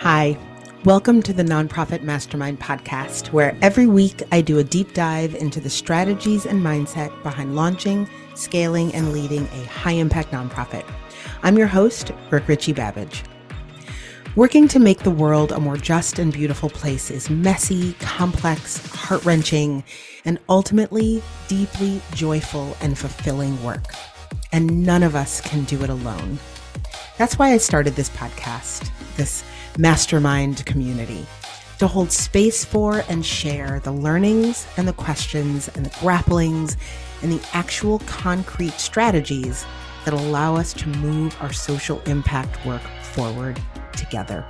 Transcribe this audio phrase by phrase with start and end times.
[0.00, 0.38] Hi,
[0.84, 5.58] welcome to the Nonprofit Mastermind podcast, where every week I do a deep dive into
[5.58, 10.84] the strategies and mindset behind launching, scaling, and leading a high impact nonprofit.
[11.42, 13.24] I'm your host, Brooke Richie Babbage.
[14.36, 19.24] Working to make the world a more just and beautiful place is messy, complex, heart
[19.24, 19.82] wrenching,
[20.26, 23.94] and ultimately deeply joyful and fulfilling work.
[24.52, 26.38] And none of us can do it alone.
[27.16, 29.42] That's why I started this podcast, this
[29.78, 31.26] mastermind community,
[31.78, 36.76] to hold space for and share the learnings and the questions and the grapplings
[37.22, 39.66] and the actual concrete strategies
[40.04, 43.60] that allow us to move our social impact work forward
[43.92, 44.46] together.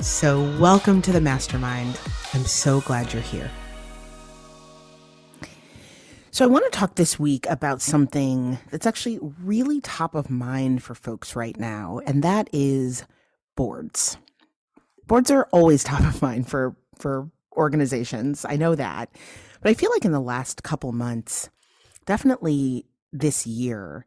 [0.00, 1.98] So, welcome to the mastermind.
[2.34, 3.50] I'm so glad you're here.
[6.30, 10.82] So, I want to talk this week about something that's actually really top of mind
[10.82, 13.04] for folks right now, and that is
[13.56, 14.16] boards.
[15.06, 18.46] Boards are always top of mind for for organizations.
[18.48, 19.10] I know that.
[19.60, 21.50] But I feel like in the last couple months,
[22.06, 24.06] definitely this year,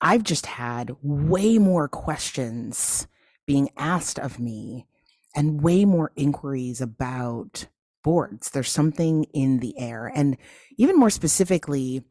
[0.00, 3.06] I've just had way more questions
[3.46, 4.86] being asked of me
[5.34, 7.66] and way more inquiries about
[8.02, 8.50] boards.
[8.50, 10.10] There's something in the air.
[10.14, 10.36] And
[10.76, 12.02] even more specifically,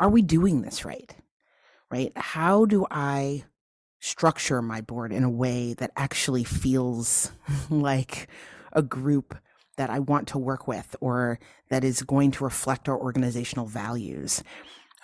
[0.00, 1.14] are we doing this right?
[1.90, 2.12] Right?
[2.16, 3.44] How do I
[4.04, 7.32] structure my board in a way that actually feels
[7.70, 8.28] like
[8.72, 9.34] a group
[9.76, 11.38] that I want to work with or
[11.70, 14.42] that is going to reflect our organizational values.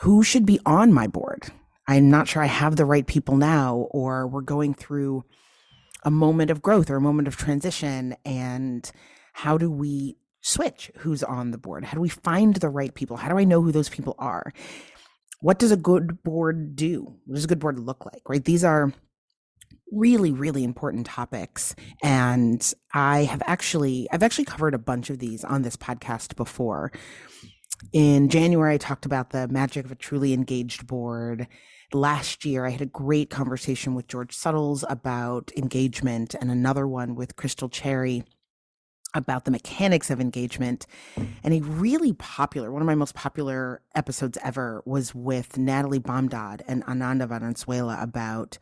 [0.01, 1.49] Who should be on my board?
[1.89, 5.25] I'm not sure I have the right people now, or we're going through
[6.05, 8.15] a moment of growth or a moment of transition.
[8.25, 8.89] And
[9.33, 11.85] how do we switch who's on the board?
[11.85, 13.17] How do we find the right people?
[13.17, 14.53] How do I know who those people are?
[15.41, 17.17] What does a good board do?
[17.27, 18.23] What does a good board look like?
[18.29, 18.45] Right?
[18.45, 18.93] These are
[19.93, 25.43] really really important topics and i have actually i've actually covered a bunch of these
[25.43, 26.93] on this podcast before
[27.93, 31.49] in january i talked about the magic of a truly engaged board
[31.93, 37.17] last year i had a great conversation with george suttles about engagement and another one
[37.17, 38.23] with crystal cherry
[39.15, 40.87] about the mechanics of engagement.
[41.43, 46.63] And a really popular, one of my most popular episodes ever was with Natalie Bamdad
[46.67, 48.59] and Ananda Valenzuela about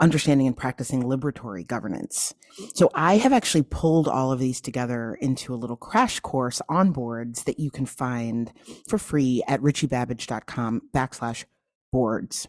[0.00, 2.34] understanding and practicing liberatory governance.
[2.74, 6.92] So I have actually pulled all of these together into a little crash course on
[6.92, 8.52] boards that you can find
[8.88, 11.44] for free at richiebabbage.com backslash
[11.92, 12.46] boards.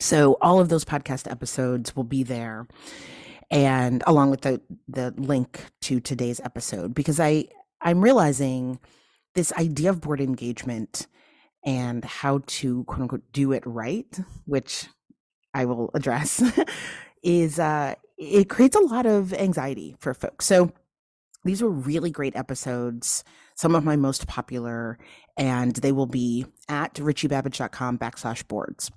[0.00, 2.66] So all of those podcast episodes will be there
[3.50, 7.46] and along with the the link to today's episode because I
[7.80, 8.80] I'm realizing
[9.34, 11.06] this idea of board engagement
[11.64, 14.88] and how to quote unquote do it right, which
[15.52, 16.42] I will address,
[17.22, 20.46] is uh, it creates a lot of anxiety for folks.
[20.46, 20.72] So
[21.44, 23.24] these were really great episodes,
[23.54, 24.98] some of my most popular,
[25.36, 28.90] and they will be at richiebabbage.com backslash boards.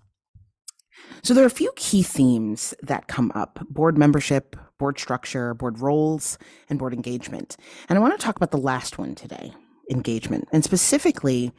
[1.24, 5.80] So there are a few key themes that come up board membership, board structure, board
[5.80, 6.38] roles,
[6.70, 7.58] and board engagement.
[7.90, 9.54] And I want to talk about the last one today
[9.92, 10.48] engagement.
[10.52, 11.52] And specifically,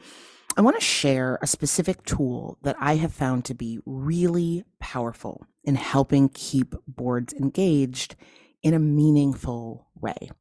[0.57, 5.45] I want to share a specific tool that I have found to be really powerful
[5.63, 8.15] in helping keep boards engaged
[8.63, 10.31] in a meaningful way.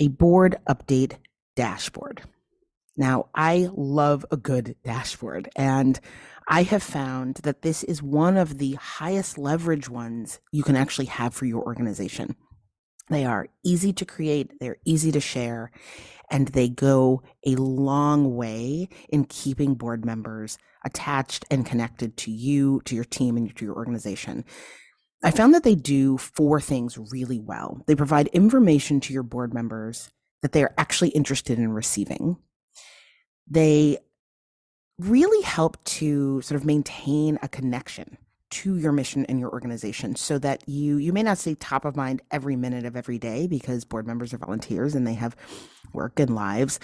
[0.00, 1.16] A board update
[1.56, 2.22] dashboard.
[2.96, 6.00] Now, I love a good dashboard, and
[6.48, 11.06] I have found that this is one of the highest leverage ones you can actually
[11.06, 12.36] have for your organization.
[13.08, 15.70] They are easy to create, they're easy to share,
[16.30, 22.80] and they go a long way in keeping board members attached and connected to you,
[22.84, 24.44] to your team, and to your organization.
[25.24, 27.82] I found that they do four things really well.
[27.86, 30.10] They provide information to your board members
[30.42, 32.36] that they are actually interested in receiving.
[33.48, 33.98] They
[34.98, 38.16] really help to sort of maintain a connection
[38.48, 41.96] to your mission and your organization so that you you may not stay top of
[41.96, 45.36] mind every minute of every day because board members are volunteers and they have
[45.92, 46.78] work and lives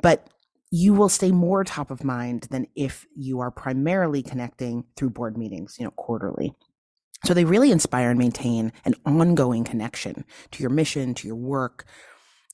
[0.00, 0.28] but
[0.70, 5.36] you will stay more top of mind than if you are primarily connecting through board
[5.36, 6.54] meetings you know quarterly.
[7.26, 11.84] So they really inspire and maintain an ongoing connection to your mission to your work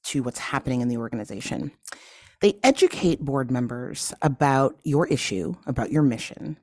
[0.04, 1.70] to what's happening in the organization
[2.40, 6.58] they educate board members about your issue, about your mission,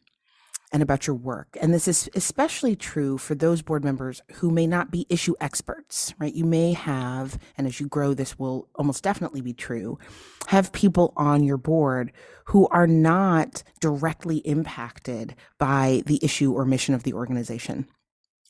[0.71, 1.55] and about your work.
[1.61, 6.15] And this is especially true for those board members who may not be issue experts,
[6.17, 6.33] right?
[6.33, 9.99] You may have, and as you grow, this will almost definitely be true,
[10.47, 12.11] have people on your board
[12.45, 17.87] who are not directly impacted by the issue or mission of the organization.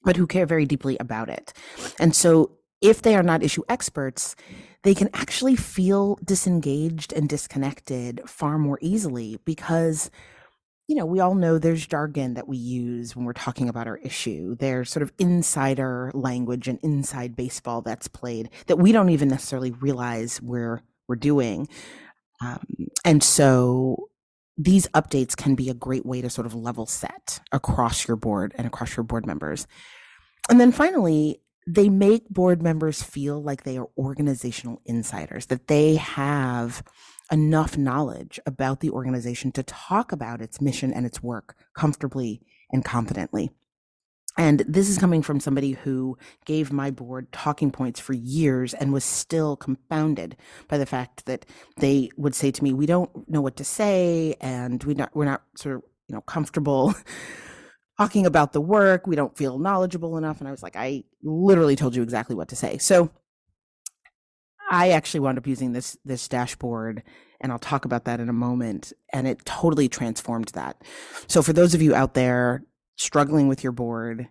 [0.03, 1.53] but who care very deeply about it.
[1.99, 4.35] And so if they are not issue experts,
[4.83, 10.11] they can actually feel disengaged and disconnected far more easily because
[10.87, 13.97] you know, we all know there's jargon that we use when we're talking about our
[13.97, 14.55] issue.
[14.55, 19.71] There's sort of insider language and inside baseball that's played that we don't even necessarily
[19.71, 21.69] realize we're we're doing.
[22.41, 22.65] Um,
[23.05, 24.09] and so
[24.57, 28.53] these updates can be a great way to sort of level set across your board
[28.55, 29.67] and across your board members.
[30.49, 35.95] And then finally, they make board members feel like they are organizational insiders, that they
[35.95, 36.83] have
[37.31, 42.83] enough knowledge about the organization to talk about its mission and its work comfortably and
[42.83, 43.49] confidently.
[44.37, 48.91] And this is coming from somebody who gave my board talking points for years and
[48.91, 50.35] was still confounded
[50.67, 51.45] by the fact that
[51.77, 55.25] they would say to me, "We don't know what to say, and we not we're
[55.25, 56.95] not sort of you know comfortable
[57.97, 59.07] talking about the work.
[59.07, 62.49] We don't feel knowledgeable enough." And I was like, "I literally told you exactly what
[62.49, 63.11] to say." So
[64.73, 67.03] I actually wound up using this this dashboard
[67.39, 70.81] and I'll talk about that in a moment and it totally transformed that.
[71.27, 72.63] So for those of you out there
[72.95, 74.29] struggling with your board,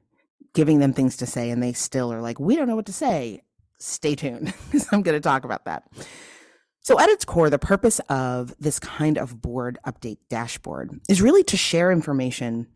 [0.52, 2.92] giving them things to say and they still are like we don't know what to
[2.92, 3.42] say,
[3.78, 5.84] stay tuned because I'm going to talk about that.
[6.80, 11.44] So at its core, the purpose of this kind of board update dashboard is really
[11.44, 12.66] to share information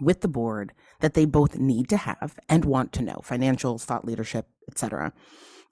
[0.00, 4.04] with the board that they both need to have and want to know, financials, thought
[4.04, 5.12] leadership, etc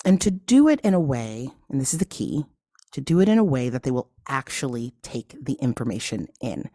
[0.05, 2.45] and to do it in a way, and this is the key,
[2.93, 6.69] to do it in a way that they will actually take the information in.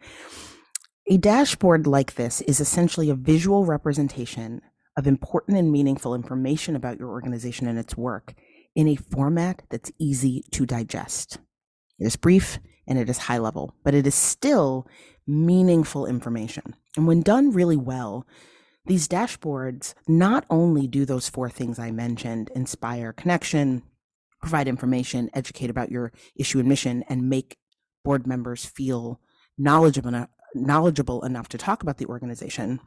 [1.10, 4.60] A dashboard like this is essentially a visual representation
[4.96, 8.34] of important and meaningful information about your organization and its work
[8.74, 11.38] in a format that's easy to digest.
[11.98, 14.86] It is brief and it is high level, but it is still
[15.28, 16.74] meaningful information.
[16.96, 18.26] And when done really well,
[18.86, 23.82] these dashboards not only do those four things I mentioned inspire connection,
[24.40, 27.58] provide information, educate about your issue and mission, and make
[28.04, 29.20] board members feel
[29.58, 32.80] knowledgeable enough, knowledgeable enough to talk about the organization,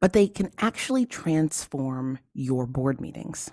[0.00, 3.50] but they can actually transform your board meetings.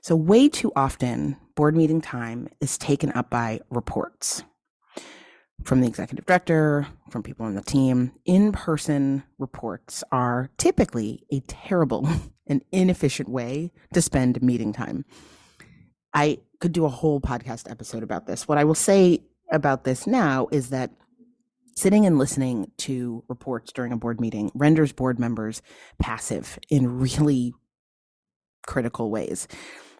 [0.00, 4.44] So, way too often, board meeting time is taken up by reports
[5.64, 8.12] from the executive director, from people on the team.
[8.24, 12.08] In person reports are typically a terrible
[12.46, 15.04] and inefficient way to spend meeting time.
[16.14, 18.46] I could do a whole podcast episode about this.
[18.46, 20.90] What I will say about this now is that
[21.74, 25.62] sitting and listening to reports during a board meeting renders board members
[25.98, 27.54] passive in really
[28.66, 29.48] critical ways.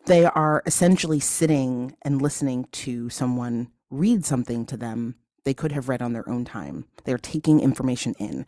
[0.06, 5.88] They are essentially sitting and listening to someone read something to them they could have
[5.88, 6.86] read on their own time.
[7.04, 8.46] They're taking information in.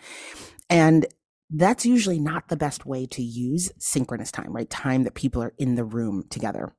[0.70, 1.06] And
[1.50, 4.68] that's usually not the best way to use synchronous time, right?
[4.68, 6.74] Time that people are in the room together.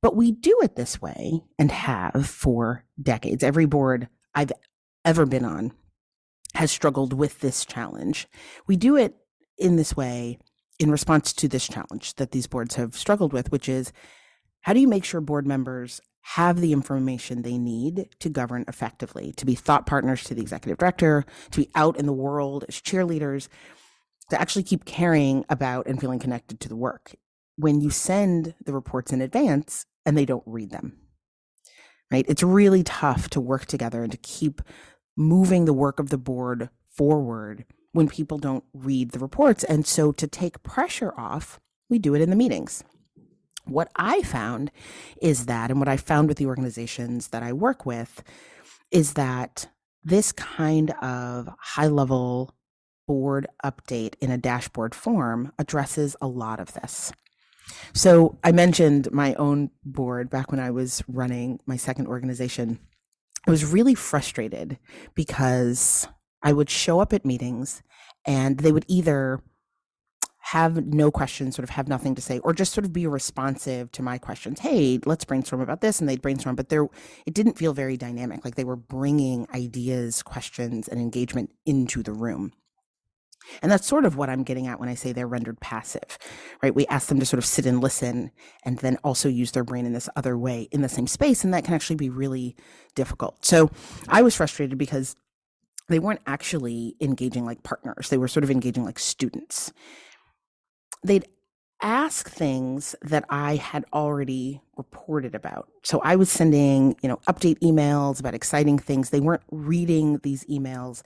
[0.00, 3.44] But we do it this way and have for decades.
[3.44, 4.52] Every board I've
[5.04, 5.72] ever been on
[6.54, 8.26] has struggled with this challenge.
[8.66, 9.16] We do it
[9.58, 10.38] in this way
[10.78, 13.92] in response to this challenge that these boards have struggled with, which is
[14.62, 19.32] how do you make sure board members have the information they need to govern effectively,
[19.32, 22.76] to be thought partners to the executive director, to be out in the world as
[22.76, 23.48] cheerleaders,
[24.30, 27.14] to actually keep caring about and feeling connected to the work.
[27.56, 30.96] When you send the reports in advance and they don't read them,
[32.10, 32.24] right?
[32.28, 34.62] It's really tough to work together and to keep
[35.16, 39.64] moving the work of the board forward when people don't read the reports.
[39.64, 42.84] And so to take pressure off, we do it in the meetings.
[43.64, 44.70] What I found
[45.20, 48.22] is that, and what I found with the organizations that I work with,
[48.90, 49.68] is that
[50.04, 52.54] this kind of high level
[53.06, 57.12] board update in a dashboard form addresses a lot of this.
[57.92, 62.78] So I mentioned my own board back when I was running my second organization.
[63.46, 64.78] I was really frustrated
[65.14, 66.08] because
[66.42, 67.82] I would show up at meetings
[68.26, 69.40] and they would either
[70.44, 73.92] have no questions, sort of have nothing to say, or just sort of be responsive
[73.92, 74.58] to my questions.
[74.58, 76.56] Hey, let's brainstorm about this, and they'd brainstorm.
[76.56, 76.88] But there,
[77.26, 78.44] it didn't feel very dynamic.
[78.44, 82.52] Like they were bringing ideas, questions, and engagement into the room.
[83.62, 86.18] And that's sort of what I'm getting at when I say they're rendered passive,
[86.62, 86.74] right?
[86.74, 88.30] We ask them to sort of sit and listen
[88.64, 91.44] and then also use their brain in this other way in the same space.
[91.44, 92.56] And that can actually be really
[92.94, 93.44] difficult.
[93.44, 93.70] So
[94.08, 95.16] I was frustrated because
[95.88, 99.72] they weren't actually engaging like partners, they were sort of engaging like students
[101.04, 101.26] they'd
[101.82, 105.68] ask things that I had already reported about.
[105.82, 109.10] So I was sending, you know, update emails about exciting things.
[109.10, 111.02] They weren't reading these emails.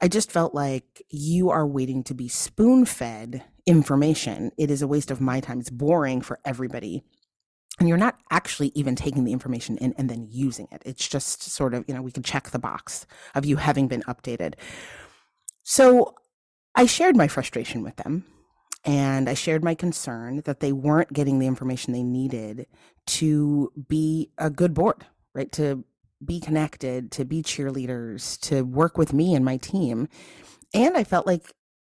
[0.00, 4.52] I just felt like you are waiting to be spoon fed information.
[4.56, 5.58] It is a waste of my time.
[5.58, 7.02] It's boring for everybody.
[7.80, 10.82] And you're not actually even taking the information in and then using it.
[10.86, 14.02] It's just sort of, you know, we can check the box of you having been
[14.02, 14.54] updated.
[15.62, 16.14] So
[16.74, 18.24] I shared my frustration with them
[18.86, 22.66] and I shared my concern that they weren't getting the information they needed
[23.08, 25.50] to be a good board, right?
[25.52, 25.84] To
[26.24, 30.08] be connected, to be cheerleaders, to work with me and my team.
[30.72, 31.52] And I felt like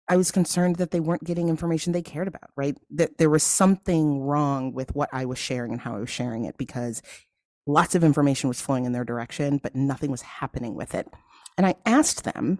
[0.08, 2.76] I was concerned that they weren't getting information they cared about, right?
[2.90, 6.44] That there was something wrong with what I was sharing and how I was sharing
[6.44, 7.02] it because
[7.68, 11.06] lots of information was flowing in their direction, but nothing was happening with it.
[11.56, 12.58] And I asked them,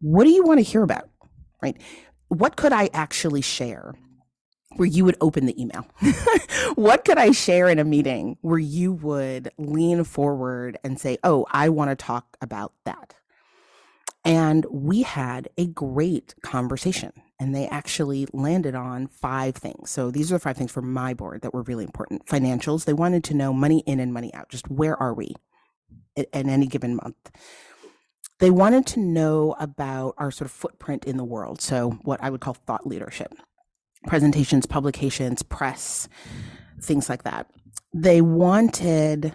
[0.00, 1.10] what do you want to hear about?
[1.62, 1.76] Right?
[2.34, 3.94] What could I actually share
[4.76, 5.86] where you would open the email?
[6.74, 11.46] what could I share in a meeting where you would lean forward and say, Oh,
[11.52, 13.14] I want to talk about that?
[14.24, 19.90] And we had a great conversation and they actually landed on five things.
[19.90, 22.26] So these are the five things for my board that were really important.
[22.26, 24.48] Financials, they wanted to know money in and money out.
[24.48, 25.34] Just where are we
[26.16, 27.30] at, any given month?
[28.40, 31.60] They wanted to know about our sort of footprint in the world.
[31.60, 33.32] So what I would call thought leadership,
[34.06, 36.08] presentations, publications, press,
[36.80, 37.48] things like that.
[37.92, 39.34] They wanted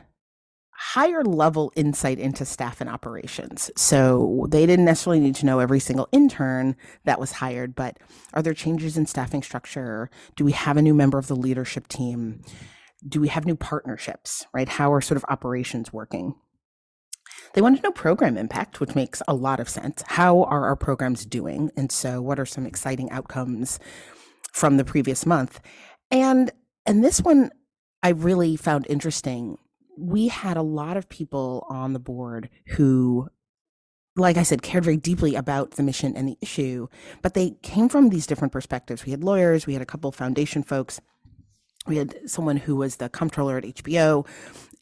[0.81, 3.69] higher level insight into staff and operations.
[3.75, 7.97] So they didn't necessarily need to know every single intern that was hired, but
[8.33, 10.09] are there changes in staffing structure?
[10.37, 12.41] Do we have a new member of the leadership team?
[13.05, 14.69] Do we have new partnerships, right?
[14.69, 16.35] How are sort of operations working?
[17.53, 20.03] They want to know program impact, which makes a lot of sense.
[20.05, 21.71] How are our programs doing?
[21.75, 23.79] And so what are some exciting outcomes
[24.53, 25.59] from the previous month?
[26.11, 26.51] And
[26.85, 27.51] and this one
[28.01, 29.57] I really found interesting
[29.97, 33.27] we had a lot of people on the board who
[34.15, 36.87] like I said, cared very deeply about the mission and the issue,
[37.21, 39.05] but they came from these different perspectives.
[39.05, 40.99] We had lawyers, we had a couple foundation folks,
[41.87, 44.27] we had someone who was the comptroller at HBO,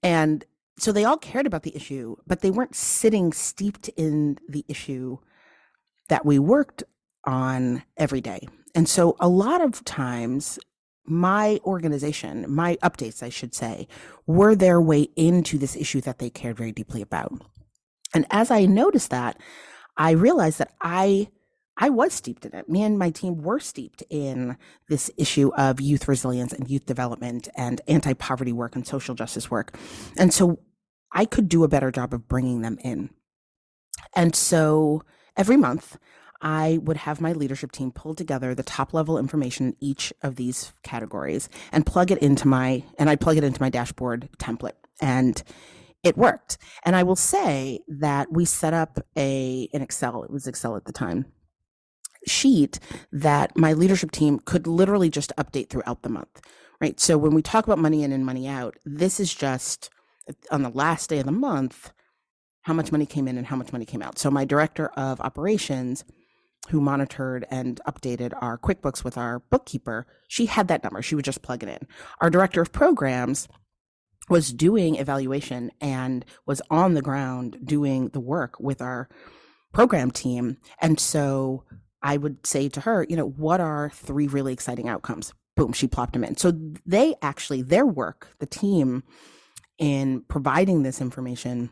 [0.02, 0.44] and
[0.80, 5.18] so they all cared about the issue, but they weren't sitting steeped in the issue
[6.10, 6.84] that we worked
[7.26, 8.48] on every day.
[8.76, 10.60] And so a lot of times
[11.06, 13.88] my organization, my updates, I should say,
[14.28, 17.34] were their way into this issue that they cared very deeply about.
[18.14, 19.40] And as I noticed that,
[19.96, 21.30] I realized that I
[21.78, 22.68] I was steeped in it.
[22.68, 24.58] Me and my team were steeped in
[24.90, 29.78] this issue of youth resilience and youth development and anti-poverty work and social justice work.
[30.18, 30.60] And so
[31.12, 33.12] I could do a better job of bringing them in.
[34.16, 35.04] And so
[35.36, 35.98] every month
[36.42, 40.36] I would have my leadership team pull together the top level information in each of
[40.36, 44.74] these categories and plug it into my and I plug it into my dashboard template
[45.02, 45.42] and
[46.04, 46.58] it worked.
[46.86, 50.86] And I will say that we set up a an Excel, it was Excel at
[50.86, 51.26] the time,
[52.28, 52.80] sheet
[53.12, 56.42] that my leadership team could literally just update throughout the month.
[56.80, 57.00] Right?
[57.00, 59.90] So when we talk about money in and money out, this is just
[60.52, 61.92] on the last day of the month
[62.62, 64.20] how much money came in and how much money came out.
[64.20, 66.04] So my director of operations
[66.70, 71.02] who monitored and updated our QuickBooks with our bookkeeper, she had that number.
[71.02, 71.88] She would just plug it in.
[72.20, 73.48] Our director of programs
[74.30, 79.08] was doing evaluation and was on the ground doing the work with our
[79.72, 80.58] program team.
[80.82, 81.64] And so
[82.02, 85.34] I would say to her, you know, what are three really exciting outcomes?
[85.56, 86.38] Boom, she plopped them in.
[86.38, 86.54] So
[86.86, 89.04] they actually, their work, the team
[89.78, 91.70] in providing this information,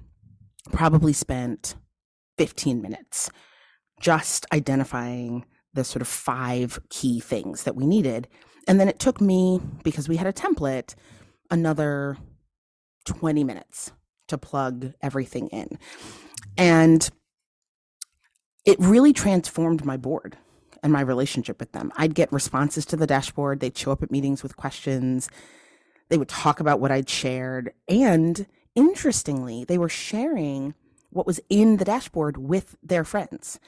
[0.72, 1.76] probably spent
[2.38, 3.30] 15 minutes
[4.00, 8.28] just identifying the sort of five key things that we needed.
[8.68, 10.96] And then it took me, because we had a template,
[11.52, 12.18] another
[13.06, 13.92] 20 minutes
[14.28, 15.78] to plug everything in.
[16.58, 17.08] And
[18.66, 20.38] it really transformed my board
[20.84, 21.92] and my relationship with them.
[21.96, 25.30] I'd get responses to the dashboard, they'd show up at meetings with questions,
[26.10, 27.72] they would talk about what I'd shared.
[27.88, 28.46] And
[28.76, 30.76] interestingly, they were sharing
[31.10, 33.60] what was in the dashboard with their friends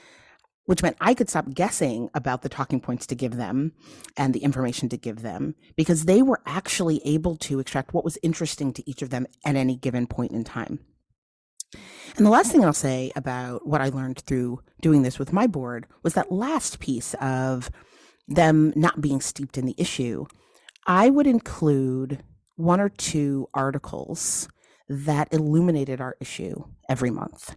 [0.67, 3.71] which meant I could stop guessing about the talking points to give them
[4.17, 8.19] and the information to give them because they were actually able to extract what was
[8.21, 10.79] interesting to each of them at any given point in time.
[11.73, 15.47] And the last thing I'll say about what I learned through doing this with my
[15.47, 17.69] board was that last piece of
[18.27, 20.25] them not being steeped in the issue.
[20.85, 22.23] I would include
[22.55, 24.47] one or two articles
[24.89, 27.55] that illuminated our issue every month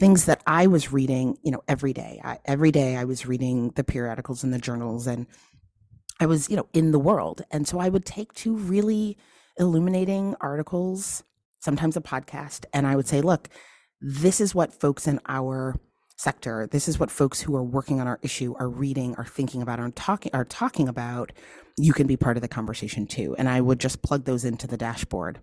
[0.00, 2.20] things that I was reading, you know, every day.
[2.24, 5.26] I, every day I was reading the periodicals and the journals and
[6.18, 7.42] I was, you know, in the world.
[7.50, 9.18] And so I would take two really
[9.58, 11.22] illuminating articles,
[11.60, 13.48] sometimes a podcast, and I would say, look,
[14.00, 15.76] this is what folks in our
[16.16, 16.68] sector.
[16.70, 19.80] This is what folks who are working on our issue are reading, are thinking about,
[19.80, 21.32] are talking, are talking about.
[21.78, 23.34] You can be part of the conversation too.
[23.38, 25.40] And I would just plug those into the dashboard.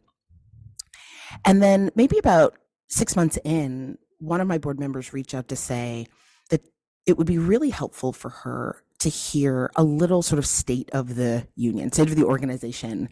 [1.45, 2.55] And then maybe about
[2.89, 6.07] six months in, one of my board members reached out to say
[6.49, 6.61] that
[7.05, 11.15] it would be really helpful for her to hear a little sort of state of
[11.15, 13.09] the union, state of the organization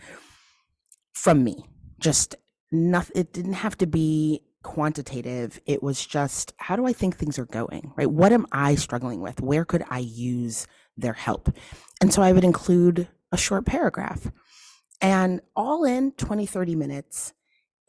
[1.13, 1.65] from me.
[1.99, 2.35] Just
[2.75, 5.59] nothing, it didn't have to be quantitative.
[5.65, 8.09] It was just, how do I think things are going, right?
[8.09, 9.41] What am I struggling with?
[9.41, 10.67] Where could I use
[10.97, 11.55] their help?
[12.01, 14.31] And so I would include a short paragraph
[15.01, 17.33] and all in 20, 30 minutes.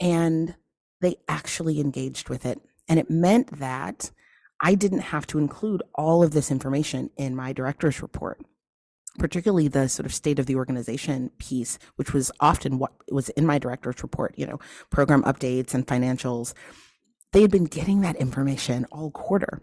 [0.00, 0.56] And
[1.00, 2.60] they actually engaged with it.
[2.88, 4.10] And it meant that
[4.60, 8.40] I didn't have to include all of this information in my director's report,
[9.18, 13.46] particularly the sort of state of the organization piece, which was often what was in
[13.46, 14.58] my director's report, you know,
[14.90, 16.54] program updates and financials.
[17.32, 19.62] They had been getting that information all quarter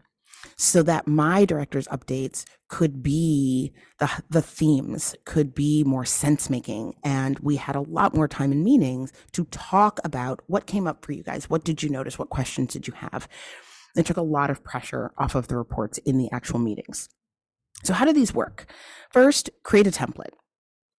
[0.57, 6.93] so that my director's updates could be the the themes could be more sense making
[7.03, 11.05] and we had a lot more time in meetings to talk about what came up
[11.05, 13.29] for you guys what did you notice what questions did you have
[13.95, 17.09] it took a lot of pressure off of the reports in the actual meetings.
[17.83, 18.65] So, how do these work?
[19.11, 20.33] First, create a template,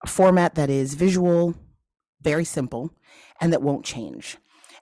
[0.03, 1.55] a format that is visual,
[2.21, 2.91] very simple,
[3.39, 4.37] and that won't change.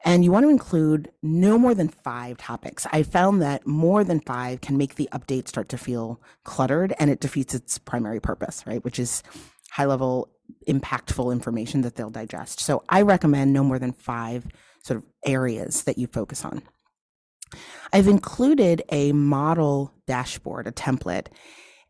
[0.06, 2.86] And you want to include no more than five topics.
[2.92, 7.10] I found that more than five can make the update start to feel cluttered and
[7.10, 8.84] it defeats its primary purpose, right?
[8.84, 9.24] Which is
[9.72, 10.30] high level,
[10.68, 12.60] impactful information that they'll digest.
[12.60, 14.46] So I recommend no more than five
[14.84, 16.62] sort of areas that you focus on.
[17.94, 21.28] I've included a model dashboard, a template,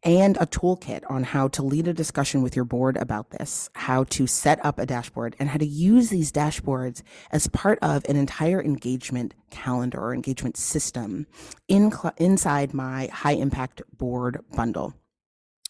[0.04, 4.04] and a toolkit on how to lead a discussion with your board about this, how
[4.06, 8.16] to set up a dashboard, and how to use these dashboards as part of an
[8.16, 11.28] entire engagement calendar or engagement system
[11.68, 14.94] in cl- inside my high impact board bundle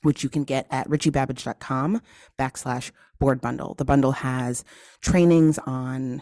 [0.03, 2.01] which you can get at richiebabbage.com
[2.37, 3.73] backslash board bundle.
[3.75, 4.63] The bundle has
[5.01, 6.21] trainings on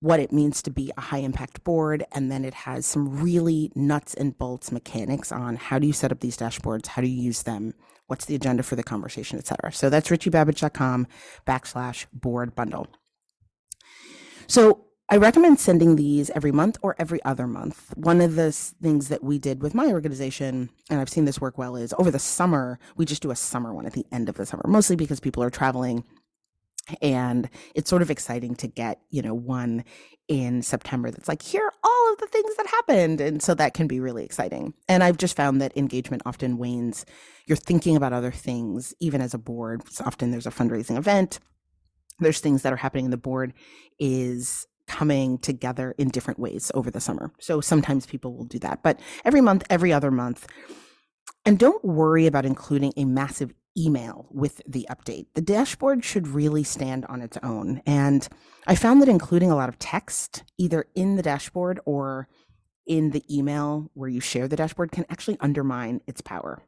[0.00, 2.04] what it means to be a high impact board.
[2.12, 6.12] And then it has some really nuts and bolts mechanics on how do you set
[6.12, 6.86] up these dashboards?
[6.86, 7.74] How do you use them?
[8.06, 9.72] What's the agenda for the conversation, et cetera.
[9.72, 11.08] So that's richiebabbage.com
[11.46, 12.86] backslash board bundle.
[14.46, 17.92] So I recommend sending these every month or every other month.
[17.96, 21.58] One of the things that we did with my organization, and I've seen this work
[21.58, 24.34] well, is over the summer, we just do a summer one at the end of
[24.34, 26.04] the summer, mostly because people are traveling
[27.02, 29.84] and it's sort of exciting to get you know one
[30.28, 33.74] in september that's like here are all of the things that happened and so that
[33.74, 34.74] can be really exciting.
[34.88, 37.04] And i've just found that engagement often wanes.
[37.46, 41.38] You're thinking about other things even as a board so often there's a fundraising event.
[42.18, 43.52] There's things that are happening in the board
[43.98, 47.32] is coming together in different ways over the summer.
[47.40, 50.46] So sometimes people will do that but every month every other month.
[51.44, 55.26] And don't worry about including a massive email with the update.
[55.34, 57.82] The dashboard should really stand on its own.
[57.86, 58.26] And
[58.66, 62.28] I found that including a lot of text, either in the dashboard or
[62.86, 66.62] in the email where you share the dashboard, can actually undermine its power.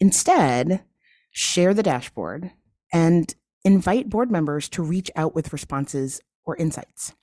[0.00, 0.84] Instead,
[1.30, 2.52] share the dashboard
[2.92, 7.14] and invite board members to reach out with responses or insights.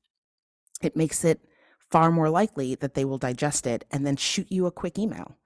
[0.82, 1.40] It makes it
[1.90, 5.38] far more likely that they will digest it and then shoot you a quick email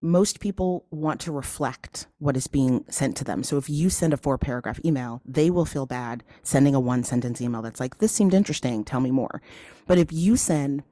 [0.00, 3.42] most people want to reflect what is being sent to them.
[3.42, 7.02] So if you send a four paragraph email, they will feel bad sending a one
[7.02, 9.42] sentence email that's like, this seemed interesting, tell me more.
[9.86, 10.84] But if you send,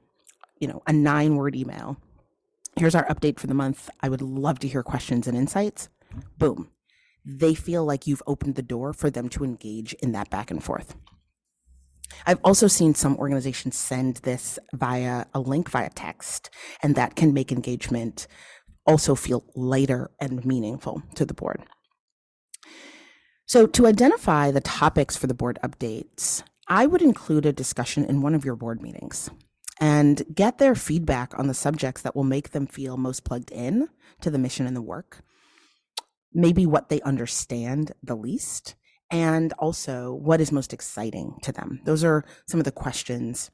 [0.59, 1.97] you know, a nine word email,
[2.75, 3.89] here's our update for the month.
[4.01, 5.87] I would love to hear questions and insights.
[6.37, 6.69] Boom.
[7.23, 10.63] They feel like you've opened the door for them to engage in that back and
[10.63, 10.95] forth.
[12.25, 16.49] I've also seen some organizations send this via a link via text,
[16.81, 18.27] and that can make engagement
[18.87, 21.61] also feel lighter and meaningful to the board.
[23.45, 28.21] So, to identify the topics for the board updates, I would include a discussion in
[28.21, 29.29] one of your board meetings
[29.79, 33.87] and get their feedback on the subjects that will make them feel most plugged in
[34.21, 35.21] to the mission and the work,
[36.33, 38.75] maybe what they understand the least,
[39.09, 41.79] and also what is most exciting to them.
[41.85, 43.51] Those are some of the questions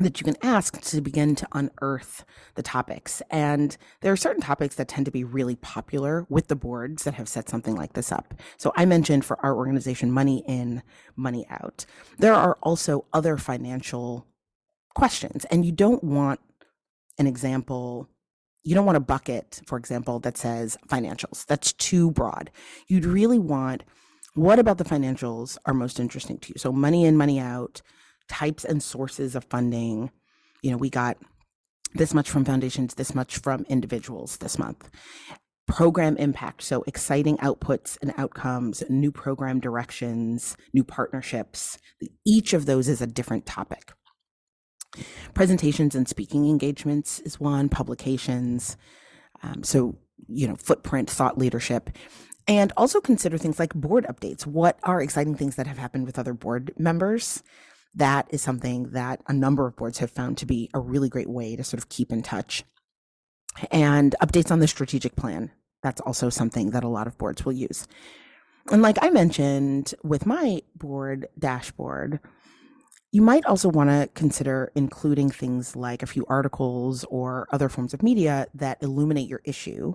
[0.00, 2.24] that you can ask to begin to unearth
[2.56, 3.22] the topics.
[3.30, 7.14] And there are certain topics that tend to be really popular with the boards that
[7.14, 8.34] have set something like this up.
[8.56, 10.82] So I mentioned for our organization, money in,
[11.14, 11.86] money out.
[12.18, 14.26] There are also other financial
[14.96, 16.40] questions, and you don't want
[17.18, 18.08] an example.
[18.64, 21.46] You don't want a bucket, for example, that says financials.
[21.46, 22.50] That's too broad.
[22.88, 23.84] You'd really want
[24.34, 26.54] what about the financials are most interesting to you?
[26.56, 27.82] So money in, money out
[28.28, 30.10] types and sources of funding.
[30.62, 31.18] You know, we got
[31.94, 34.90] this much from foundations, this much from individuals this month.
[35.66, 41.78] Program impact, so exciting outputs and outcomes, new program directions, new partnerships.
[42.26, 43.92] Each of those is a different topic.
[45.32, 48.76] Presentations and speaking engagements is one, publications.
[49.42, 49.96] Um, so,
[50.28, 51.90] you know, footprint, thought leadership.
[52.46, 54.46] And also consider things like board updates.
[54.46, 57.42] What are exciting things that have happened with other board members?
[57.94, 61.30] That is something that a number of boards have found to be a really great
[61.30, 62.64] way to sort of keep in touch.
[63.70, 65.52] And updates on the strategic plan.
[65.82, 67.86] That's also something that a lot of boards will use.
[68.72, 72.20] And like I mentioned with my board dashboard,
[73.12, 77.94] you might also want to consider including things like a few articles or other forms
[77.94, 79.94] of media that illuminate your issue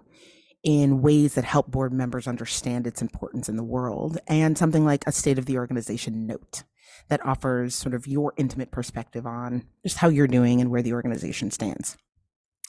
[0.63, 5.05] in ways that help board members understand its importance in the world, and something like
[5.07, 6.63] a state of the organization note
[7.07, 10.93] that offers sort of your intimate perspective on just how you're doing and where the
[10.93, 11.97] organization stands.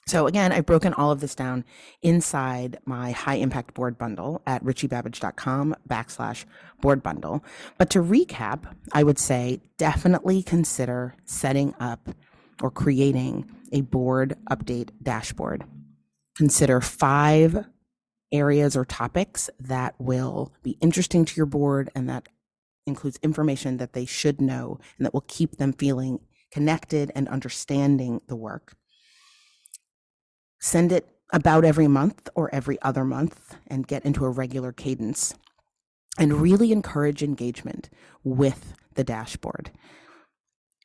[0.07, 1.65] So again, I've broken all of this down
[2.03, 6.47] inside my high impact board bundle at richiebabbage.com backslash
[6.81, 7.45] board bundle.
[7.79, 12.09] But to recap, I would say definitely consider setting up
[12.61, 15.65] or creating a board update dashboard.
[16.37, 17.67] Consider five
[18.33, 22.29] areas or topics that will be interesting to your board and that
[22.91, 28.21] includes information that they should know and that will keep them feeling connected and understanding
[28.27, 28.75] the work.
[30.61, 35.35] Send it about every month or every other month and get into a regular cadence
[36.19, 37.89] and really encourage engagement
[38.25, 39.71] with the dashboard.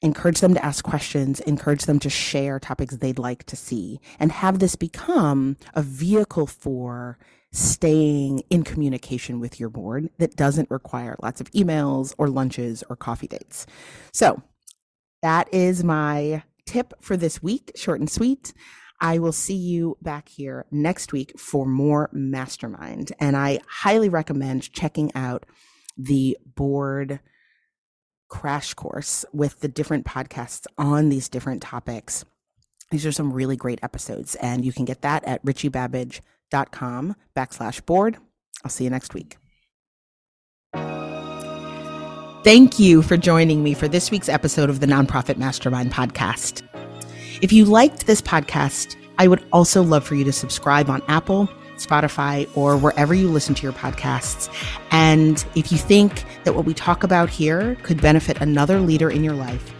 [0.02, 4.32] Encourage them to ask questions, encourage them to share topics they'd like to see, and
[4.32, 7.18] have this become a vehicle for
[7.52, 12.96] staying in communication with your board that doesn't require lots of emails or lunches or
[12.98, 13.66] coffee dates.
[14.12, 14.42] So
[15.22, 18.54] that is my tip for this week, short and sweet.
[19.00, 23.14] I will see you back here next week for more mastermind.
[23.20, 25.46] And I highly recommend checking out
[25.98, 27.20] the board
[28.30, 32.26] crash course with the different podcasts on these different topics.
[32.92, 38.18] These are some really great episodes, and you can get that at richiebabbage.com backslash board.
[38.64, 39.38] I'll see you next week.
[42.44, 46.62] Thank you for joining me for this week's episode of the Nonprofit Mastermind podcast.
[47.42, 51.50] If you liked this podcast, I would also love for you to subscribe on Apple,
[51.78, 54.50] Spotify, or wherever you listen to your podcasts.
[54.92, 59.24] And if you think that what we talk about here could benefit another leader in
[59.24, 59.74] your life,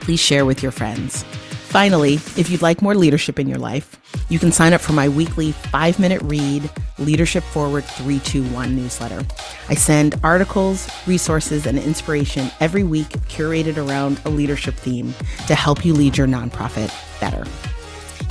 [0.00, 1.24] please share with your friends.
[1.66, 5.08] Finally, if you'd like more leadership in your life, you can sign up for my
[5.08, 9.22] weekly five minute read Leadership Forward 321 newsletter.
[9.68, 15.12] I send articles, resources, and inspiration every week curated around a leadership theme
[15.48, 17.44] to help you lead your nonprofit better.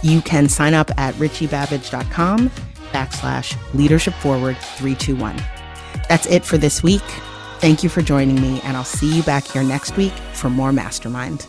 [0.02, 2.52] You can sign up at richiebabbage.com
[2.96, 5.36] backslash leadership forward 321.
[6.08, 7.04] That's it for this week.
[7.60, 10.72] Thank you for joining me, and I'll see you back here next week for more
[10.72, 11.48] Mastermind.